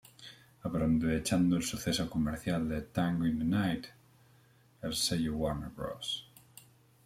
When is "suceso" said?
1.61-2.09